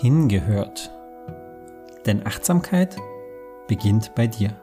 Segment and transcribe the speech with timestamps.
[0.00, 0.92] hingehört.
[2.06, 2.96] Denn Achtsamkeit
[3.66, 4.54] beginnt bei dir.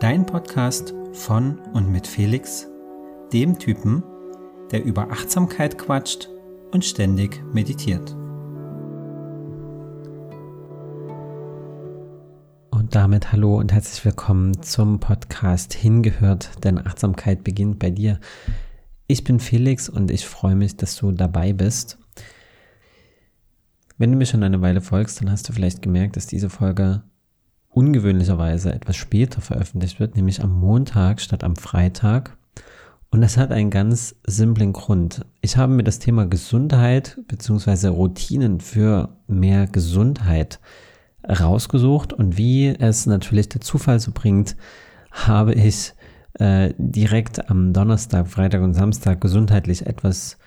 [0.00, 2.66] Dein Podcast von und mit Felix,
[3.32, 4.02] dem Typen,
[4.70, 6.28] der über Achtsamkeit quatscht
[6.72, 8.16] und ständig meditiert.
[12.70, 18.20] Und damit hallo und herzlich willkommen zum Podcast Hingehört, denn Achtsamkeit beginnt bei dir.
[19.06, 21.98] Ich bin Felix und ich freue mich, dass du dabei bist.
[23.98, 27.02] Wenn du mir schon eine Weile folgst, dann hast du vielleicht gemerkt, dass diese Folge
[27.70, 32.36] ungewöhnlicherweise etwas später veröffentlicht wird, nämlich am Montag statt am Freitag.
[33.10, 35.24] Und das hat einen ganz simplen Grund.
[35.40, 37.88] Ich habe mir das Thema Gesundheit bzw.
[37.88, 40.60] Routinen für mehr Gesundheit
[41.26, 44.56] rausgesucht und wie es natürlich der Zufall so bringt,
[45.10, 45.94] habe ich
[46.34, 50.38] äh, direkt am Donnerstag, Freitag und Samstag gesundheitlich etwas,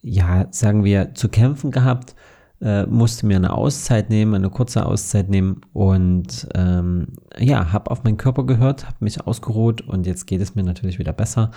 [0.00, 2.14] ja, sagen wir, zu kämpfen gehabt,
[2.60, 8.04] äh, musste mir eine Auszeit nehmen, eine kurze Auszeit nehmen und ähm, ja, habe auf
[8.04, 11.50] meinen Körper gehört, habe mich ausgeruht und jetzt geht es mir natürlich wieder besser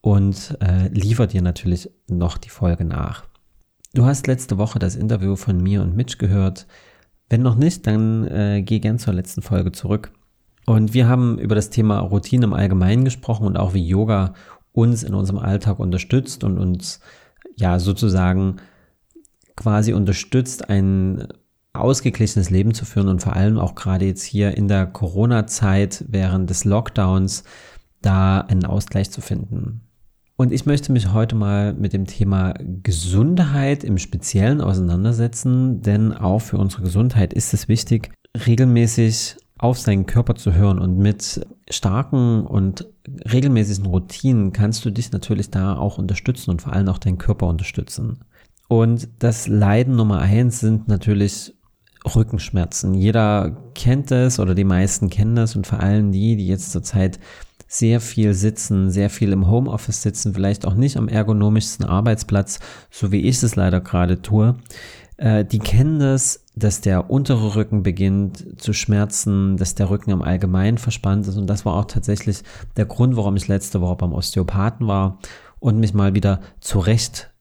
[0.00, 3.24] und äh, liefert dir natürlich noch die Folge nach.
[3.94, 6.66] Du hast letzte Woche das Interview von mir und Mitch gehört.
[7.30, 10.12] Wenn noch nicht, dann äh, geh gern zur letzten Folge zurück.
[10.66, 14.34] Und wir haben über das Thema Routine im Allgemeinen gesprochen und auch wie Yoga
[14.72, 17.00] uns in unserem Alltag unterstützt und uns
[17.56, 18.56] ja sozusagen
[19.56, 21.28] quasi unterstützt, ein
[21.72, 26.48] ausgeglichenes Leben zu führen und vor allem auch gerade jetzt hier in der Corona-Zeit während
[26.50, 27.44] des Lockdowns
[28.00, 29.80] da einen Ausgleich zu finden.
[30.36, 36.40] Und ich möchte mich heute mal mit dem Thema Gesundheit im Speziellen auseinandersetzen, denn auch
[36.40, 38.10] für unsere Gesundheit ist es wichtig,
[38.46, 42.88] regelmäßig auf seinen Körper zu hören und mit starken und
[43.32, 47.46] regelmäßigen Routinen kannst du dich natürlich da auch unterstützen und vor allem auch deinen Körper
[47.46, 48.18] unterstützen.
[48.68, 51.54] Und das Leiden Nummer eins sind natürlich
[52.14, 52.94] Rückenschmerzen.
[52.94, 57.18] Jeder kennt es oder die meisten kennen das und vor allem die, die jetzt zurzeit
[57.66, 62.60] sehr viel sitzen, sehr viel im Homeoffice sitzen, vielleicht auch nicht am ergonomischsten Arbeitsplatz,
[62.90, 64.56] so wie ich es leider gerade tue,
[65.16, 70.22] äh, die kennen das, dass der untere Rücken beginnt zu schmerzen, dass der Rücken im
[70.22, 71.36] Allgemeinen verspannt ist.
[71.36, 72.42] Und das war auch tatsächlich
[72.76, 75.18] der Grund, warum ich letzte Woche beim Osteopathen war
[75.58, 76.40] und mich mal wieder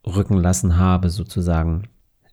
[0.04, 1.84] zurechtrücken lassen habe, sozusagen.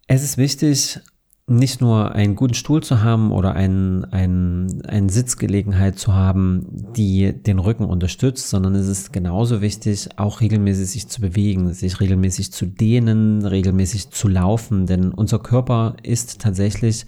[0.06, 1.00] Es ist wichtig,
[1.46, 7.32] nicht nur einen guten Stuhl zu haben oder einen, einen, eine Sitzgelegenheit zu haben, die
[7.32, 12.52] den Rücken unterstützt, sondern es ist genauso wichtig, auch regelmäßig sich zu bewegen, sich regelmäßig
[12.52, 17.06] zu dehnen, regelmäßig zu laufen, denn unser Körper ist tatsächlich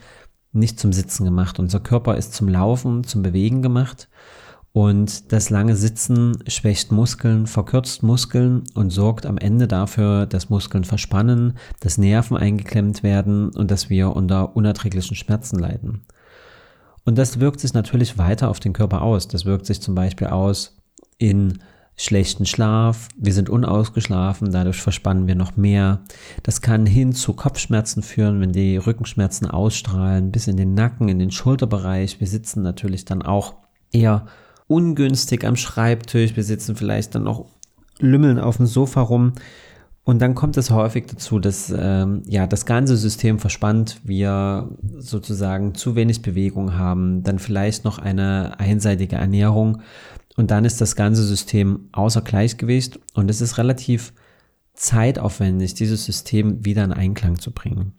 [0.53, 1.59] nicht zum Sitzen gemacht.
[1.59, 4.09] Unser Körper ist zum Laufen, zum Bewegen gemacht.
[4.72, 10.84] Und das lange Sitzen schwächt Muskeln, verkürzt Muskeln und sorgt am Ende dafür, dass Muskeln
[10.84, 16.06] verspannen, dass Nerven eingeklemmt werden und dass wir unter unerträglichen Schmerzen leiden.
[17.05, 19.28] Und das wirkt sich natürlich weiter auf den Körper aus.
[19.28, 20.78] Das wirkt sich zum Beispiel aus
[21.19, 21.59] in
[21.94, 26.00] schlechten Schlaf, wir sind unausgeschlafen, dadurch verspannen wir noch mehr.
[26.43, 31.19] Das kann hin zu Kopfschmerzen führen, wenn die Rückenschmerzen ausstrahlen, bis in den Nacken, in
[31.19, 32.19] den Schulterbereich.
[32.19, 33.56] Wir sitzen natürlich dann auch
[33.93, 34.27] eher
[34.72, 37.47] ungünstig am Schreibtisch, wir sitzen vielleicht dann noch
[37.99, 39.33] lümmeln auf dem Sofa rum.
[40.05, 44.69] Und dann kommt es häufig dazu, dass ähm, ja das ganze System verspannt, wir
[44.99, 49.83] sozusagen zu wenig Bewegung haben, dann vielleicht noch eine einseitige Ernährung
[50.37, 54.12] und dann ist das ganze System außer Gleichgewicht und es ist relativ
[54.75, 57.93] zeitaufwendig, dieses System wieder in Einklang zu bringen.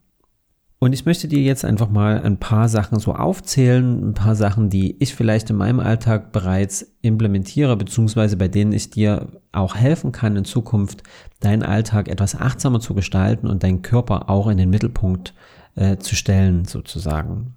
[0.84, 4.70] Und ich möchte dir jetzt einfach mal ein paar Sachen so aufzählen, ein paar Sachen,
[4.70, 10.12] die ich vielleicht in meinem Alltag bereits implementiere, beziehungsweise bei denen ich dir auch helfen
[10.12, 11.04] kann, in Zukunft
[11.40, 15.34] deinen Alltag etwas achtsamer zu gestalten und deinen Körper auch in den Mittelpunkt
[15.76, 17.54] äh, zu stellen, sozusagen.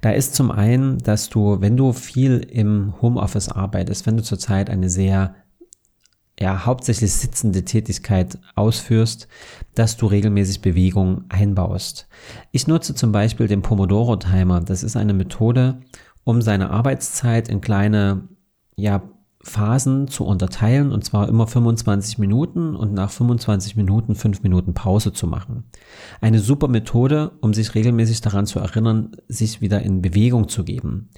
[0.00, 4.70] Da ist zum einen, dass du, wenn du viel im Homeoffice arbeitest, wenn du zurzeit
[4.70, 5.34] eine sehr
[6.40, 9.26] ja, hauptsächlich sitzende Tätigkeit ausführst,
[9.74, 12.08] dass du regelmäßig Bewegung einbaust.
[12.52, 14.60] Ich nutze zum Beispiel den Pomodoro-Timer.
[14.60, 15.80] Das ist eine Methode,
[16.22, 18.28] um seine Arbeitszeit in kleine
[18.76, 19.02] ja,
[19.42, 25.12] Phasen zu unterteilen und zwar immer 25 Minuten und nach 25 Minuten 5 Minuten Pause
[25.12, 25.64] zu machen.
[26.20, 31.08] Eine super Methode, um sich regelmäßig daran zu erinnern, sich wieder in Bewegung zu geben.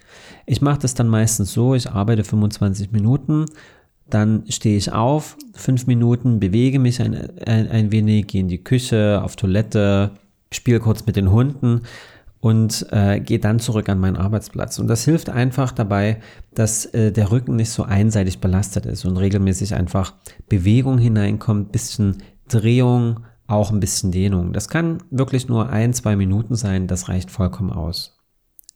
[0.47, 3.47] Ich mache das dann meistens so, ich arbeite 25 Minuten
[4.15, 7.15] dann stehe ich auf, fünf Minuten, bewege mich ein,
[7.47, 10.13] ein, ein wenig, gehe in die Küche, auf Toilette,
[10.53, 11.83] spiele kurz mit den Hunden
[12.41, 14.79] und äh, gehe dann zurück an meinen Arbeitsplatz.
[14.79, 16.21] Und das hilft einfach dabei,
[16.55, 20.15] dass äh, der Rücken nicht so einseitig belastet ist und regelmäßig einfach
[20.49, 22.19] Bewegung hineinkommt, bisschen
[22.49, 24.53] Drehung auch ein bisschen Dehnung.
[24.53, 28.20] Das kann wirklich nur ein, zwei Minuten sein, das reicht vollkommen aus.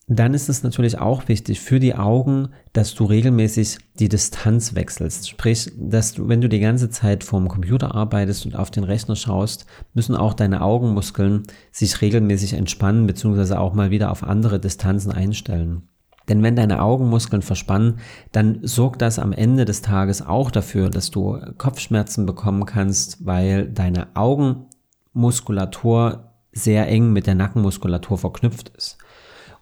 [0.06, 5.30] Dann ist es natürlich auch wichtig für die Augen, dass du regelmäßig die Distanz wechselst.
[5.30, 9.16] Sprich, dass du, wenn du die ganze Zeit vorm Computer arbeitest und auf den Rechner
[9.16, 9.64] schaust,
[9.94, 15.88] müssen auch deine Augenmuskeln sich regelmäßig entspannen, beziehungsweise auch mal wieder auf andere Distanzen einstellen.
[16.28, 18.00] Denn wenn deine Augenmuskeln verspannen,
[18.32, 23.68] dann sorgt das am Ende des Tages auch dafür, dass du Kopfschmerzen bekommen kannst, weil
[23.68, 28.98] deine Augenmuskulatur sehr eng mit der Nackenmuskulatur verknüpft ist.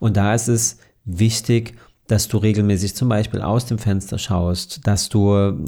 [0.02, 1.76] Und da ist es wichtig,
[2.08, 5.64] dass du regelmäßig zum Beispiel aus dem Fenster schaust, dass du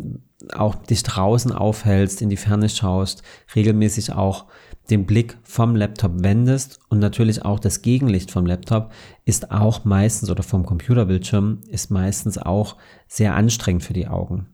[0.53, 3.23] auch dich draußen aufhältst, in die Ferne schaust,
[3.55, 4.47] regelmäßig auch
[4.91, 8.91] den Blick vom Laptop wendest und natürlich auch das Gegenlicht vom Laptop
[9.25, 12.77] ist auch meistens oder vom Computerbildschirm ist meistens auch
[13.07, 14.49] sehr anstrengend für die Augen.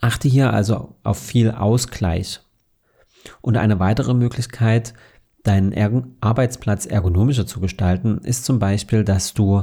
[0.00, 2.42] Achte hier also auf viel Ausgleich.
[3.40, 4.94] Und eine weitere Möglichkeit,
[5.46, 9.62] deinen er Arbeitsplatz ergonomischer zu gestalten, ist zum Beispiel, dass du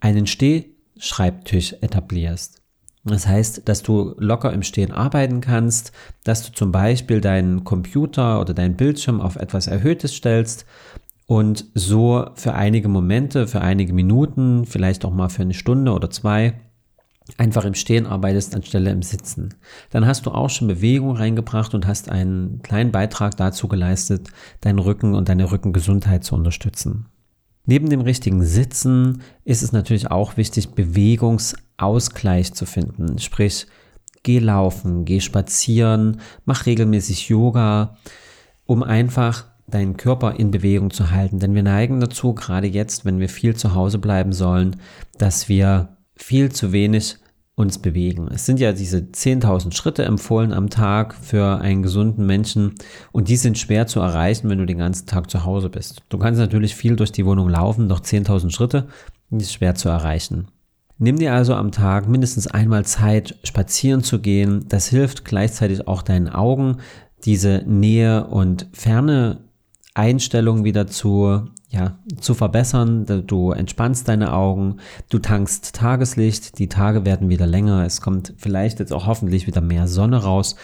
[0.00, 2.60] einen Stehschreibtisch etablierst.
[3.04, 5.92] Das heißt, dass du locker im Stehen arbeiten kannst,
[6.22, 10.66] dass du zum Beispiel deinen Computer oder deinen Bildschirm auf etwas Erhöhtes stellst
[11.26, 16.10] und so für einige Momente, für einige Minuten, vielleicht auch mal für eine Stunde oder
[16.10, 16.60] zwei,
[17.38, 19.54] einfach im Stehen arbeitest anstelle im Sitzen.
[19.90, 24.28] Dann hast du auch schon Bewegung reingebracht und hast einen kleinen Beitrag dazu geleistet,
[24.60, 27.06] deinen Rücken und deine Rückengesundheit zu unterstützen.
[27.64, 33.18] Neben dem richtigen Sitzen ist es natürlich auch wichtig, Bewegungsausgleich zu finden.
[33.18, 33.66] Sprich,
[34.24, 37.98] geh laufen, geh spazieren, mach regelmäßig Yoga,
[38.66, 41.38] um einfach deinen Körper in Bewegung zu halten.
[41.38, 44.76] Denn wir neigen dazu, gerade jetzt, wenn wir viel zu Hause bleiben sollen,
[45.18, 47.16] dass wir viel zu wenig
[47.54, 48.28] uns bewegen.
[48.32, 52.74] Es sind ja diese 10.000 Schritte empfohlen am Tag für einen gesunden Menschen
[53.12, 56.02] und die sind schwer zu erreichen, wenn du den ganzen Tag zu Hause bist.
[56.08, 58.88] Du kannst natürlich viel durch die Wohnung laufen, doch 10.000 Schritte
[59.30, 60.48] ist schwer zu erreichen.
[60.98, 64.66] Nimm dir also am Tag mindestens einmal Zeit, spazieren zu gehen.
[64.68, 66.78] Das hilft gleichzeitig auch deinen Augen,
[67.24, 69.40] diese Nähe und Ferne
[69.94, 73.24] Einstellung wieder zu ja, zu verbessern.
[73.26, 74.76] Du entspannst deine Augen,
[75.08, 79.62] du tankst Tageslicht, die Tage werden wieder länger, es kommt vielleicht jetzt auch hoffentlich wieder
[79.62, 80.54] mehr Sonne raus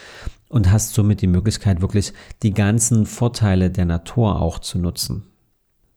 [0.50, 2.12] und hast somit die Möglichkeit, wirklich
[2.42, 5.24] die ganzen Vorteile der Natur auch zu nutzen.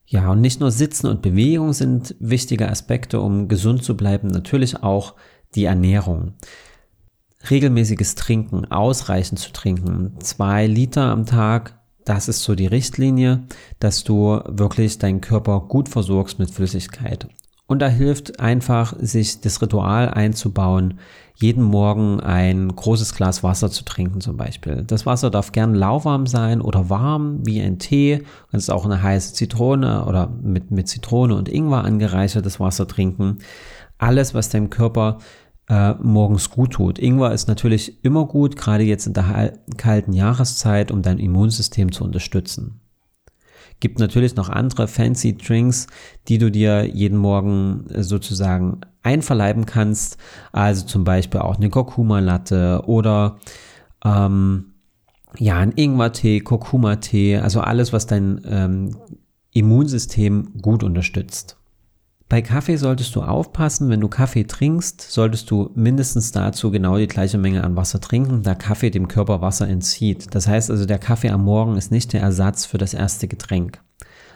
[0.05, 4.81] Ja, und nicht nur Sitzen und Bewegung sind wichtige Aspekte, um gesund zu bleiben, natürlich
[4.81, 5.15] auch
[5.55, 6.33] die Ernährung.
[7.49, 13.43] Regelmäßiges Trinken, ausreichend zu trinken, zwei Liter am Tag das ist so die Richtlinie,
[13.79, 17.27] dass du wirklich deinen Körper gut versorgst mit Flüssigkeit.
[17.71, 20.99] Und da hilft einfach, sich das Ritual einzubauen,
[21.35, 24.83] jeden Morgen ein großes Glas Wasser zu trinken zum Beispiel.
[24.85, 28.17] Das Wasser darf gern lauwarm sein oder warm wie ein Tee.
[28.17, 33.37] Du kannst auch eine heiße Zitrone oder mit, mit Zitrone und Ingwer angereichertes Wasser trinken.
[33.97, 35.19] Alles, was deinem Körper
[35.71, 36.99] äh, morgens gut tut.
[36.99, 42.03] Ingwer ist natürlich immer gut, gerade jetzt in der kalten Jahreszeit, um dein Immunsystem zu
[42.03, 42.81] unterstützen.
[43.79, 45.87] Gibt natürlich noch andere fancy Drinks,
[46.27, 50.17] die du dir jeden Morgen äh, sozusagen einverleiben kannst.
[50.51, 53.39] Also zum Beispiel auch eine Kurkuma-Latte oder
[54.03, 54.73] ähm,
[55.37, 58.97] ja, ein Ingwer-Tee, Kurkuma-Tee, also alles, was dein ähm,
[59.53, 61.60] Immunsystem gut unterstützt.
[62.31, 67.07] Bei Kaffee solltest du aufpassen, wenn du Kaffee trinkst, solltest du mindestens dazu genau die
[67.07, 70.33] gleiche Menge an Wasser trinken, da Kaffee dem Körper Wasser entzieht.
[70.33, 73.81] Das heißt also, der Kaffee am Morgen ist nicht der Ersatz für das erste Getränk.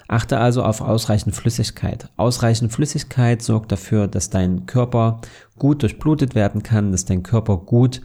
[0.09, 2.09] Achte also auf ausreichend Flüssigkeit.
[2.17, 5.21] Ausreichend Flüssigkeit sorgt dafür, dass dein Körper
[5.57, 8.01] gut durchblutet werden kann, dass dein Körper gut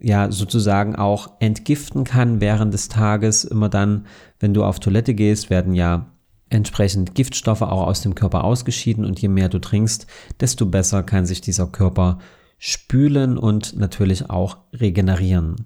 [0.00, 3.42] ja sozusagen auch entgiften kann während des Tages.
[3.42, 4.06] Immer dann,
[4.38, 6.12] wenn du auf Toilette gehst, werden ja
[6.48, 10.06] entsprechend Giftstoffe auch aus dem Körper ausgeschieden und je mehr du trinkst,
[10.40, 12.18] desto besser kann sich dieser Körper
[12.58, 15.56] spülen und natürlich auch regenerieren.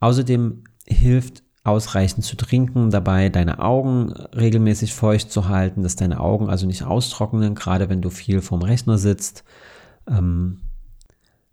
[0.00, 6.48] Außerdem hilft ausreichend zu trinken, dabei deine Augen regelmäßig feucht zu halten, dass deine Augen
[6.48, 9.44] also nicht austrocknen, gerade wenn du viel vorm Rechner sitzt.
[10.08, 10.62] Ähm,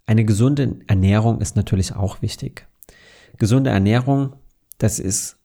[0.05, 2.67] eine gesunde Ernährung ist natürlich auch wichtig.
[3.37, 4.37] Gesunde Ernährung,
[4.77, 5.36] das ist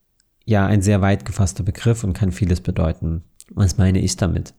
[0.45, 3.23] ja ein sehr weit gefasster Begriff und kann vieles bedeuten.
[3.49, 4.53] Was meine ich damit?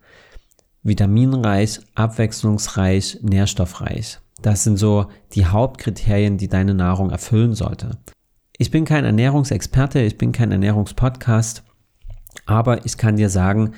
[0.82, 4.18] Vitaminreich, abwechslungsreich, nährstoffreich.
[4.42, 7.98] Das sind so die Hauptkriterien, die deine Nahrung erfüllen sollte.
[8.58, 11.64] Ich bin kein Ernährungsexperte, ich bin kein Ernährungspodcast,
[12.46, 13.72] aber ich kann dir sagen,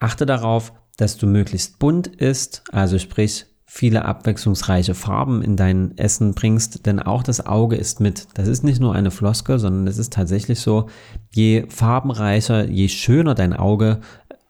[0.00, 6.34] achte darauf, dass du möglichst bunt isst, also sprich viele abwechslungsreiche Farben in dein Essen
[6.34, 8.28] bringst, denn auch das Auge ist mit.
[8.34, 10.90] Das ist nicht nur eine Floskel, sondern es ist tatsächlich so,
[11.34, 14.00] je farbenreicher, je schöner dein Auge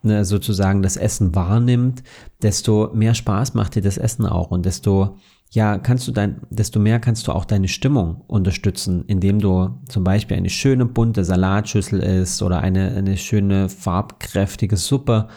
[0.03, 2.03] ne, sozusagen das Essen wahrnimmt,
[2.43, 5.19] desto mehr Spaß macht dir das Essen auch und desto
[5.53, 10.03] ja, kannst du dein, desto mehr kannst du auch deine Stimmung unterstützen, indem du zum
[10.03, 15.29] Beispiel eine schöne bunte Salatschüssel isst oder eine, eine schöne farbkräftige Suppe,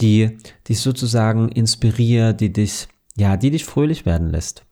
[0.00, 0.36] die
[0.68, 4.64] dich sozusagen inspiriert, die dich ja, die dich fröhlich werden lässt.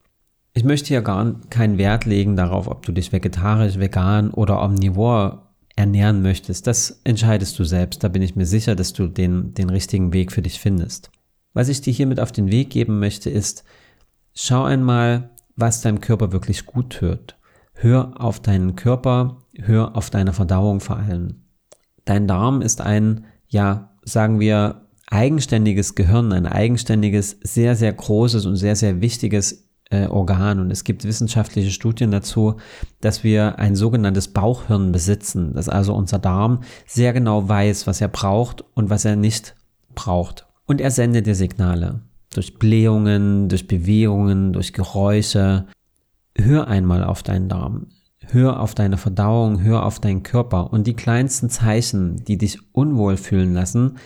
[0.53, 5.53] Ich möchte hier gar keinen Wert legen darauf, ob du dich vegetarisch, vegan oder omnivor
[5.75, 6.67] ernähren möchtest.
[6.67, 8.03] Das entscheidest du selbst.
[8.03, 11.11] Da bin ich mir sicher, dass du den, den richtigen Weg für dich findest.
[11.53, 13.63] Was ich dir hiermit auf den Weg geben möchte, ist,
[14.33, 17.37] schau einmal, was deinem Körper wirklich gut tut.
[17.73, 21.43] Hör auf deinen Körper, hör auf deine Verdauung vor allem.
[22.03, 28.55] Dein Darm ist ein, ja, sagen wir, eigenständiges Gehirn, ein eigenständiges, sehr, sehr großes und
[28.55, 30.59] sehr, sehr wichtiges äh, Organ.
[30.59, 32.57] Und es gibt wissenschaftliche Studien dazu,
[33.01, 38.07] dass wir ein sogenanntes Bauchhirn besitzen, dass also unser Darm sehr genau weiß, was er
[38.07, 39.55] braucht und was er nicht
[39.95, 40.45] braucht.
[40.65, 42.01] Und er sendet dir Signale
[42.33, 45.65] durch Blähungen, durch Bewegungen, durch Geräusche.
[46.35, 47.87] Hör einmal auf deinen Darm.
[48.31, 53.17] Hör auf deine Verdauung, hör auf deinen Körper und die kleinsten Zeichen, die dich unwohl
[53.17, 53.97] fühlen lassen,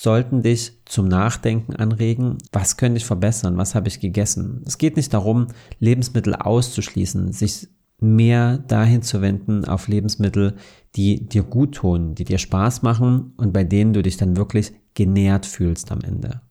[0.00, 4.62] sollten dich zum Nachdenken anregen, was könnte ich verbessern, was habe ich gegessen.
[4.64, 5.48] Es geht nicht darum,
[5.80, 7.66] Lebensmittel auszuschließen, sich
[7.98, 10.54] mehr dahin zu wenden auf Lebensmittel,
[10.94, 14.72] die dir gut tun, die dir Spaß machen und bei denen du dich dann wirklich
[14.94, 16.42] genährt fühlst am Ende.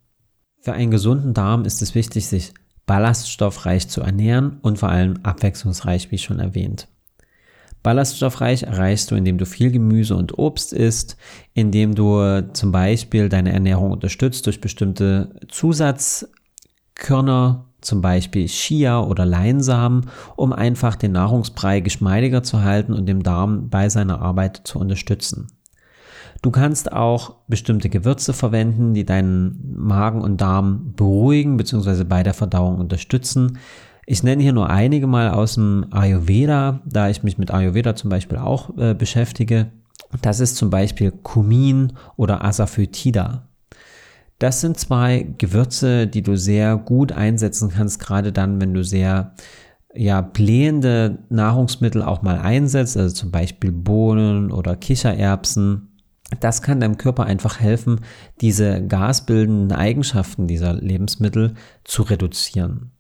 [0.60, 2.54] Für einen gesunden Darm ist es wichtig, sich
[2.86, 6.90] ballaststoffreich zu ernähren und vor allem abwechslungsreich, wie schon erwähnt.
[7.88, 11.16] Ballaststoffreich erreichst du, indem du viel Gemüse und Obst isst,
[11.54, 20.10] indem du zum Beispiel deine Ernährung unterstützt durch bestimmte Zusatzkörner, zum Beispiel Chia oder Leinsamen,
[20.36, 25.48] um einfach den Nahrungsbrei geschmeidiger zu halten und dem Darm bei seiner Arbeit zu unterstützen.
[26.42, 32.04] Du kannst auch bestimmte Gewürze verwenden, die deinen Magen und Darm beruhigen bzw.
[32.04, 33.60] bei der Verdauung unterstützen.
[34.10, 38.10] Ich nenne hier nur einige mal aus dem Ayurveda, da ich mich mit Ayurveda zum
[38.10, 39.68] Beispiel auch äh, beschäftige.
[40.22, 43.50] Das ist zum Beispiel Kumin oder Asafoetida.
[44.40, 49.34] Das sind zwei Gewürze, die du sehr gut einsetzen kannst, gerade dann, wenn du sehr
[49.94, 55.90] ja, blähende Nahrungsmittel auch mal einsetzt, also zum Beispiel Bohnen oder Kichererbsen.
[56.40, 58.00] Das kann deinem Körper einfach helfen,
[58.40, 62.92] diese gasbildenden Eigenschaften dieser Lebensmittel zu reduzieren.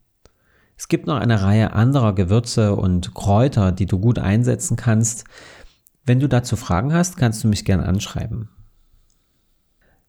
[0.77, 5.25] Es gibt noch eine Reihe anderer Gewürze und Kräuter, die du gut einsetzen kannst.
[6.05, 8.50] Wenn du dazu Fragen hast, kannst du mich gerne anschreiben.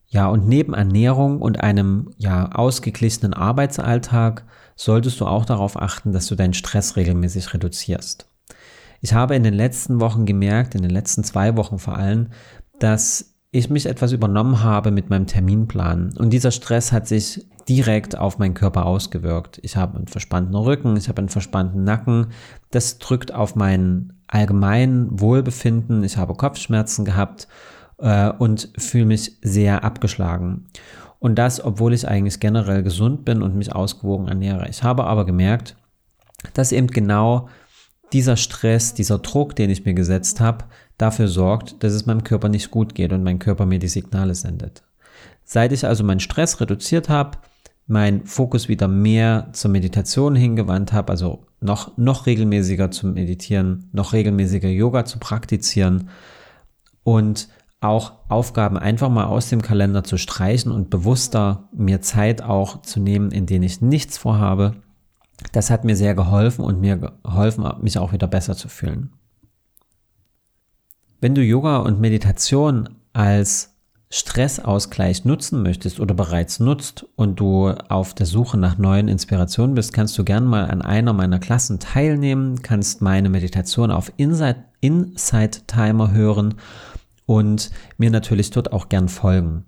[0.07, 4.45] Ja, und neben Ernährung und einem ja ausgeglichenen Arbeitsalltag
[4.75, 8.27] solltest du auch darauf achten, dass du deinen Stress regelmäßig reduzierst.
[9.01, 12.29] Ich habe in den letzten Wochen gemerkt, in den letzten zwei Wochen vor allem,
[12.79, 16.15] dass ich mich etwas übernommen habe mit meinem Terminplan.
[16.17, 19.59] Und dieser Stress hat sich direkt auf meinen Körper ausgewirkt.
[19.63, 22.27] Ich habe einen verspannten Rücken, ich habe einen verspannten Nacken.
[22.71, 26.03] Das drückt auf mein allgemein Wohlbefinden.
[26.03, 27.47] Ich habe Kopfschmerzen gehabt
[27.97, 30.67] äh, und fühle mich sehr abgeschlagen.
[31.19, 34.69] Und das, obwohl ich eigentlich generell gesund bin und mich ausgewogen ernähre.
[34.69, 35.75] Ich habe aber gemerkt,
[36.53, 37.49] dass eben genau
[38.13, 40.65] dieser Stress, dieser Druck, den ich mir gesetzt habe,
[40.97, 44.35] dafür sorgt, dass es meinem Körper nicht gut geht und mein Körper mir die Signale
[44.35, 44.83] sendet.
[45.43, 47.37] Seit ich also meinen Stress reduziert habe,
[47.87, 54.13] meinen Fokus wieder mehr zur Meditation hingewandt habe, also noch, noch regelmäßiger zu meditieren, noch
[54.13, 56.09] regelmäßiger Yoga zu praktizieren
[57.03, 57.49] und
[57.81, 62.99] auch Aufgaben einfach mal aus dem Kalender zu streichen und bewusster mir Zeit auch zu
[62.99, 64.75] nehmen, in denen ich nichts vorhabe,
[65.51, 69.11] das hat mir sehr geholfen und mir geholfen, mich auch wieder besser zu fühlen.
[71.21, 73.75] Wenn du Yoga und Meditation als
[74.11, 79.93] Stressausgleich nutzen möchtest oder bereits nutzt und du auf der Suche nach neuen Inspirationen bist,
[79.93, 85.67] kannst du gern mal an einer meiner Klassen teilnehmen, kannst meine Meditation auf Insight, Insight
[85.67, 86.55] Timer hören
[87.27, 89.65] und mir natürlich dort auch gern folgen.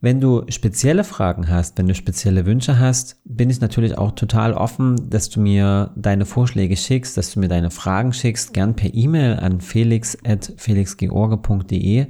[0.00, 4.54] Wenn du spezielle Fragen hast, wenn du spezielle Wünsche hast, bin ich natürlich auch total
[4.54, 8.94] offen, dass du mir deine Vorschläge schickst, dass du mir deine Fragen schickst, gern per
[8.94, 12.06] E-Mail an felix.felixgeorge.de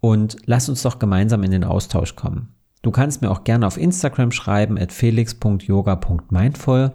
[0.00, 2.48] und lass uns doch gemeinsam in den Austausch kommen.
[2.82, 6.90] Du kannst mir auch gerne auf Instagram schreiben at felix.yoga.mindful.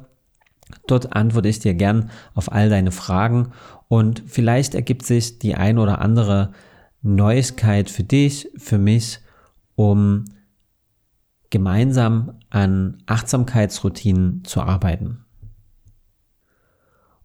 [0.88, 3.54] Dort antworte ich dir gern auf all deine Fragen
[3.88, 6.52] und vielleicht ergibt sich die ein oder andere
[7.02, 9.22] Neuigkeit für dich, für mich,
[9.78, 10.26] um
[11.52, 15.24] gemeinsam an Achtsamkeitsroutinen zu arbeiten.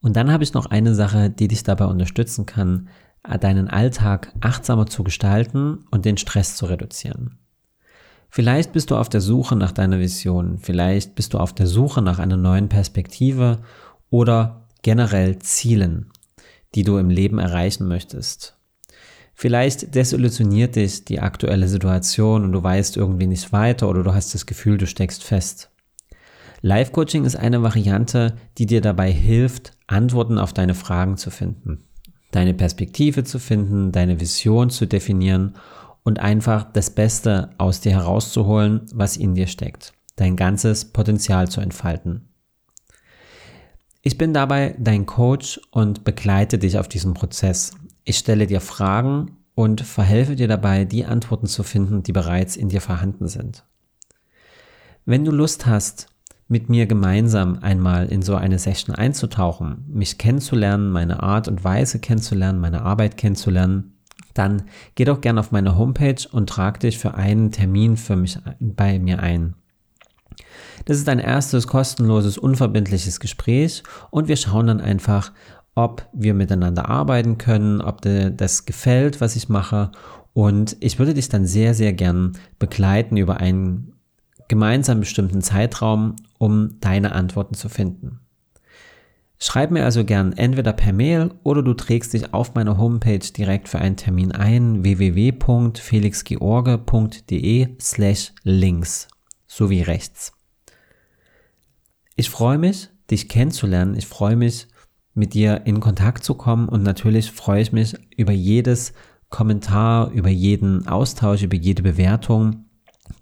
[0.00, 2.88] Und dann habe ich noch eine Sache, die dich dabei unterstützen kann,
[3.40, 7.38] deinen Alltag achtsamer zu gestalten und den Stress zu reduzieren.
[8.28, 12.02] Vielleicht bist du auf der Suche nach deiner Vision, vielleicht bist du auf der Suche
[12.02, 13.60] nach einer neuen Perspektive
[14.10, 16.10] oder generell Zielen,
[16.74, 18.58] die du im Leben erreichen möchtest.
[19.34, 24.34] Vielleicht desillusioniert dich die aktuelle Situation und du weißt irgendwie nicht weiter oder du hast
[24.34, 25.70] das Gefühl, du steckst fest.
[26.60, 31.82] Life Coaching ist eine Variante, die dir dabei hilft, Antworten auf deine Fragen zu finden,
[32.30, 35.54] deine Perspektive zu finden, deine Vision zu definieren
[36.04, 41.60] und einfach das Beste aus dir herauszuholen, was in dir steckt, dein ganzes Potenzial zu
[41.60, 42.28] entfalten.
[44.02, 47.72] Ich bin dabei dein Coach und begleite dich auf diesem Prozess.
[48.04, 52.68] Ich stelle dir Fragen und verhelfe dir dabei, die Antworten zu finden, die bereits in
[52.68, 53.64] dir vorhanden sind.
[55.04, 56.08] Wenn du Lust hast,
[56.48, 61.98] mit mir gemeinsam einmal in so eine Session einzutauchen, mich kennenzulernen, meine Art und Weise
[61.98, 63.94] kennenzulernen, meine Arbeit kennenzulernen,
[64.34, 68.38] dann geh doch gerne auf meine Homepage und trag dich für einen Termin für mich
[68.60, 69.54] bei mir ein.
[70.84, 75.32] Das ist ein erstes kostenloses, unverbindliches Gespräch und wir schauen dann einfach,
[75.74, 79.92] ob wir miteinander arbeiten können, ob dir das gefällt, was ich mache.
[80.34, 83.92] Und ich würde dich dann sehr, sehr gern begleiten über einen
[84.48, 88.18] gemeinsam bestimmten Zeitraum, um deine Antworten zu finden.
[89.38, 93.68] Schreib mir also gern entweder per Mail oder du trägst dich auf meiner Homepage direkt
[93.68, 99.08] für einen Termin ein www.felixgeorge.de slash links
[99.48, 100.32] sowie rechts.
[102.14, 103.96] Ich freue mich, dich kennenzulernen.
[103.96, 104.68] Ich freue mich,
[105.14, 108.92] mit dir in Kontakt zu kommen und natürlich freue ich mich über jedes
[109.28, 112.66] Kommentar, über jeden Austausch, über jede Bewertung.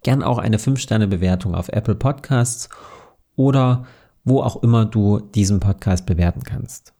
[0.02, 2.68] Gern auch eine 5-Sterne-Bewertung auf Apple Podcasts
[3.36, 3.86] oder
[4.24, 6.94] wo auch immer du diesen Podcast bewerten kannst.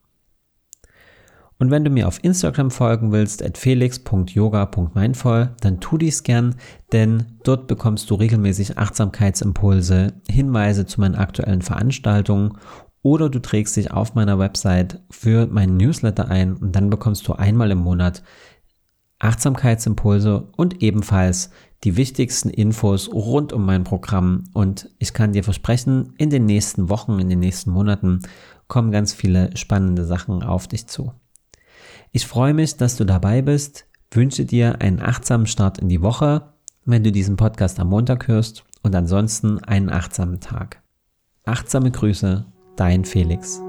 [1.61, 6.55] Und wenn du mir auf Instagram folgen willst, at felix.yoga.mindvoll, dann tu dies gern,
[6.91, 12.57] denn dort bekommst du regelmäßig Achtsamkeitsimpulse, Hinweise zu meinen aktuellen Veranstaltungen
[13.03, 17.33] oder du trägst dich auf meiner Website für meinen Newsletter ein und dann bekommst du
[17.33, 18.23] einmal im Monat
[19.19, 21.51] Achtsamkeitsimpulse und ebenfalls
[21.83, 24.45] die wichtigsten Infos rund um mein Programm.
[24.53, 28.19] Und ich kann dir versprechen, in den nächsten Wochen, in den nächsten Monaten
[28.67, 31.13] kommen ganz viele spannende Sachen auf dich zu.
[32.11, 36.53] Ich freue mich, dass du dabei bist, wünsche dir einen achtsamen Start in die Woche,
[36.85, 40.81] wenn du diesen Podcast am Montag hörst und ansonsten einen achtsamen Tag.
[41.45, 42.45] Achtsame Grüße,
[42.81, 43.61] dein Felix.